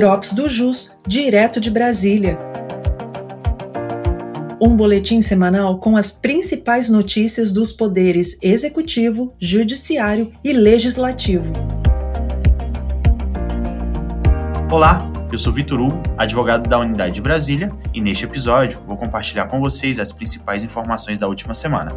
[0.00, 2.38] Drops do Jus, direto de Brasília.
[4.58, 11.52] Um boletim semanal com as principais notícias dos poderes executivo, judiciário e legislativo.
[14.72, 19.48] Olá, eu sou Vitor Hugo, advogado da Unidade de Brasília, e neste episódio vou compartilhar
[19.48, 21.92] com vocês as principais informações da última semana.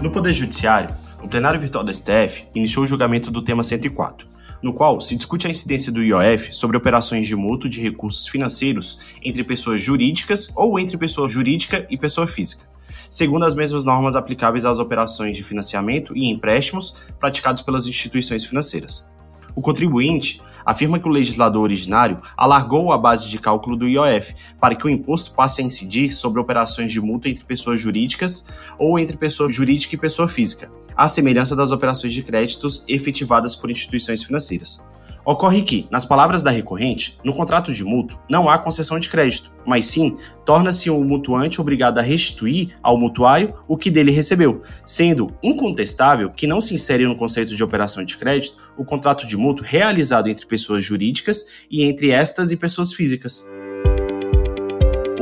[0.00, 4.32] No Poder Judiciário, o plenário virtual do STF iniciou o julgamento do tema 104,
[4.64, 8.98] no qual se discute a incidência do IOF sobre operações de mútuo de recursos financeiros
[9.22, 12.66] entre pessoas jurídicas ou entre pessoa jurídica e pessoa física,
[13.10, 19.06] segundo as mesmas normas aplicáveis às operações de financiamento e empréstimos praticados pelas instituições financeiras.
[19.54, 24.74] O contribuinte afirma que o legislador originário alargou a base de cálculo do IOF para
[24.74, 29.18] que o imposto passe a incidir sobre operações de multa entre pessoas jurídicas ou entre
[29.18, 34.84] pessoa jurídica e pessoa física, à semelhança das operações de créditos efetivadas por instituições financeiras.
[35.26, 39.50] Ocorre que, nas palavras da recorrente, no contrato de mútuo não há concessão de crédito,
[39.64, 45.34] mas sim torna-se o mutuante obrigado a restituir ao mutuário o que dele recebeu, sendo
[45.42, 49.64] incontestável que não se insere no conceito de operação de crédito o contrato de mútuo
[49.66, 53.46] realizado entre pessoas jurídicas e entre estas e pessoas físicas.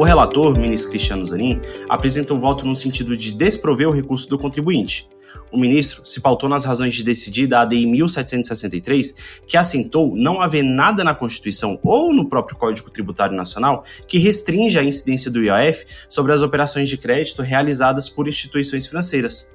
[0.02, 5.08] O relator, ministro Cristiano Zanin, apresentou voto no sentido de desprover o recurso do contribuinte.
[5.52, 9.14] O ministro se pautou nas razões de decidir da ADI 1763,
[9.46, 14.76] que assentou não haver nada na Constituição ou no próprio Código Tributário Nacional que restringe
[14.76, 19.52] a incidência do IOF sobre as operações de crédito realizadas por instituições financeiras.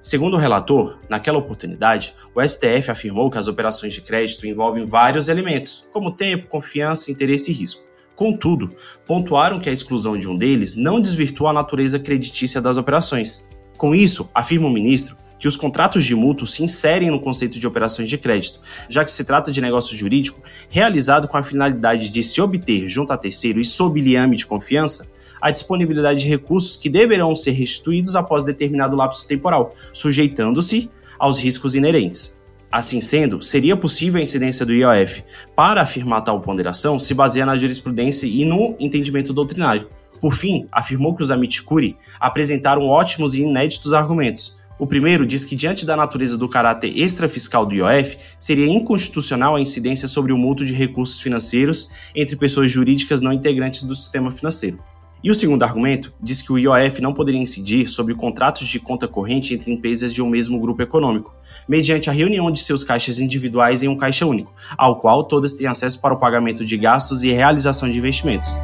[0.00, 5.28] Segundo o relator, naquela oportunidade, o STF afirmou que as operações de crédito envolvem vários
[5.28, 7.85] elementos, como tempo, confiança, interesse e risco.
[8.16, 13.46] Contudo, pontuaram que a exclusão de um deles não desvirtua a natureza creditícia das operações.
[13.76, 17.66] Com isso, afirma o ministro que os contratos de mútuo se inserem no conceito de
[17.66, 22.22] operações de crédito, já que se trata de negócio jurídico realizado com a finalidade de
[22.22, 25.06] se obter, junto a terceiro e sob liame de confiança,
[25.38, 31.74] a disponibilidade de recursos que deverão ser restituídos após determinado lapso temporal, sujeitando-se aos riscos
[31.74, 32.34] inerentes.
[32.76, 35.24] Assim sendo, seria possível a incidência do IOF.
[35.54, 39.88] Para afirmar tal ponderação, se baseia na jurisprudência e no entendimento doutrinário.
[40.20, 44.54] Por fim, afirmou que os Amiticuri apresentaram ótimos e inéditos argumentos.
[44.78, 49.60] O primeiro diz que, diante da natureza do caráter extrafiscal do IOF, seria inconstitucional a
[49.60, 54.78] incidência sobre o mútuo de recursos financeiros entre pessoas jurídicas não integrantes do sistema financeiro.
[55.24, 59.08] E o segundo argumento diz que o IOF não poderia incidir sobre contratos de conta
[59.08, 61.34] corrente entre empresas de um mesmo grupo econômico,
[61.66, 65.66] mediante a reunião de seus caixas individuais em um caixa único, ao qual todas têm
[65.66, 68.54] acesso para o pagamento de gastos e realização de investimentos.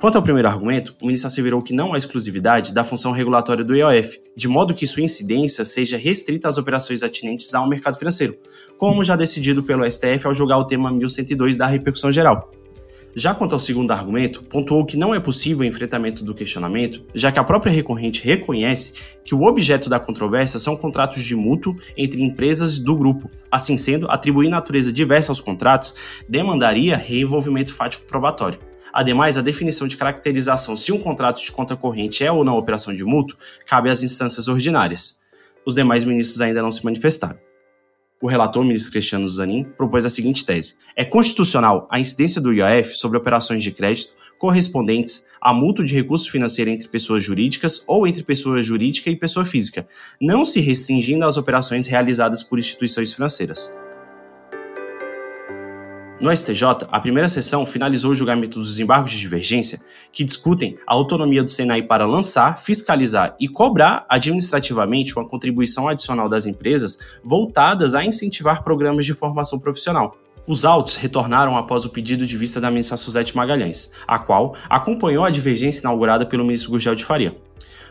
[0.00, 3.74] Quanto ao primeiro argumento, o ministro asseverou que não há exclusividade da função regulatória do
[3.74, 8.36] IOF, de modo que sua incidência seja restrita às operações atinentes ao mercado financeiro,
[8.76, 12.50] como já decidido pelo STF ao julgar o tema 1102 da repercussão geral.
[13.16, 17.30] Já quanto ao segundo argumento, pontuou que não é possível o enfrentamento do questionamento, já
[17.30, 18.92] que a própria recorrente reconhece
[19.24, 23.30] que o objeto da controvérsia são contratos de mútuo entre empresas do grupo.
[23.48, 25.94] Assim sendo, atribuir natureza diversa aos contratos
[26.28, 28.58] demandaria reenvolvimento fático probatório.
[28.92, 32.94] Ademais, a definição de caracterização se um contrato de conta corrente é ou não operação
[32.94, 35.20] de mútuo cabe às instâncias ordinárias.
[35.64, 37.38] Os demais ministros ainda não se manifestaram.
[38.24, 42.96] O relator, ministro Cristiano Zanin, propôs a seguinte tese: é constitucional a incidência do IOF
[42.96, 48.22] sobre operações de crédito correspondentes a mútuo de recurso financeiro entre pessoas jurídicas ou entre
[48.22, 49.86] pessoa jurídica e pessoa física,
[50.18, 53.70] não se restringindo às operações realizadas por instituições financeiras.
[56.24, 59.78] No STJ, a primeira sessão finalizou o julgamento dos embargos de divergência,
[60.10, 66.26] que discutem a autonomia do Senai para lançar, fiscalizar e cobrar administrativamente uma contribuição adicional
[66.26, 70.16] das empresas voltadas a incentivar programas de formação profissional.
[70.48, 75.26] Os autos retornaram após o pedido de vista da ministra Suzete Magalhães, a qual acompanhou
[75.26, 77.36] a divergência inaugurada pelo ministro Gurgel de Faria.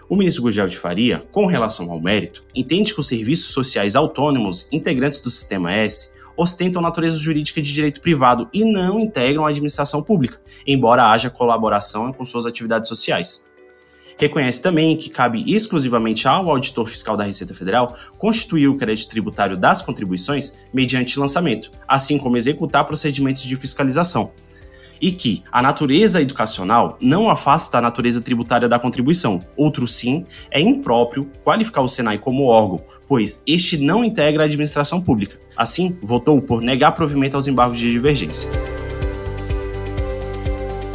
[0.09, 4.68] O ministro Gurgel de Faria, com relação ao mérito, entende que os serviços sociais autônomos
[4.71, 10.01] integrantes do Sistema S ostentam natureza jurídica de direito privado e não integram a administração
[10.01, 13.44] pública, embora haja colaboração com suas atividades sociais.
[14.18, 19.57] Reconhece também que cabe exclusivamente ao auditor fiscal da Receita Federal constituir o crédito tributário
[19.57, 24.31] das contribuições mediante lançamento, assim como executar procedimentos de fiscalização,
[25.03, 29.44] e que a natureza educacional não afasta a natureza tributária da contribuição.
[29.57, 35.01] Outro sim, é impróprio qualificar o Senai como órgão, pois este não integra a administração
[35.01, 35.38] pública.
[35.57, 38.50] Assim, votou por negar provimento aos embargos de divergência.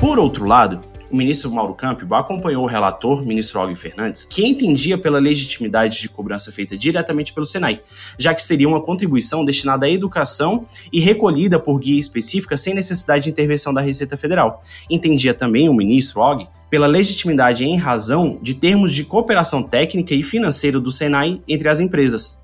[0.00, 4.99] Por outro lado, o ministro Mauro Campbell acompanhou o relator, ministro Og Fernandes, que entendia
[4.99, 7.81] pela legitimidade de cobrança feita diretamente pelo Senai,
[8.19, 13.25] já que seria uma contribuição destinada à educação e recolhida por guia específica sem necessidade
[13.25, 14.62] de intervenção da Receita Federal.
[14.90, 20.22] Entendia também o ministro Og pela legitimidade em razão de termos de cooperação técnica e
[20.22, 22.38] financeira do Senai entre as empresas.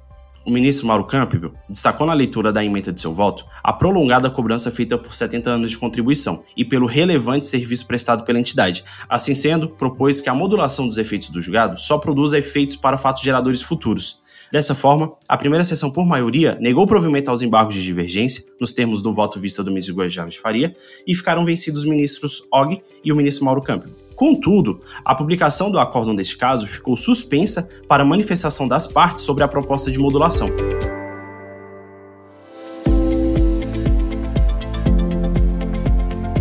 [0.47, 4.71] O ministro Mauro Campbell destacou na leitura da emenda de seu voto a prolongada cobrança
[4.71, 8.85] feita por 70 anos de contribuição e pelo relevante serviço prestado pela entidade.
[9.09, 13.23] Assim sendo, propôs que a modulação dos efeitos do julgado só produza efeitos para fatos
[13.23, 14.23] geradores futuros.
[14.53, 19.01] Dessa forma, a primeira sessão, por maioria, negou provimento aos embargos de divergência, nos termos
[19.01, 20.77] do voto vista do ministro Guajajara de Faria,
[21.07, 24.04] e ficaram vencidos os ministros Og e o ministro Mauro Campbell.
[24.15, 29.49] Contudo, a publicação do acórdão deste caso ficou suspensa para manifestação das partes sobre a
[29.49, 30.51] proposta de modulação.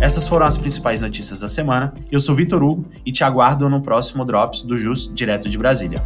[0.04, 1.94] Essas foram as principais notícias da semana.
[2.12, 6.04] Eu sou Vitor Hugo e te aguardo no próximo Drops do JUS direto de Brasília.